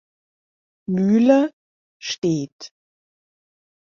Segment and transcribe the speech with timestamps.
[0.87, 1.51] Mühle
[2.01, 2.71] steht.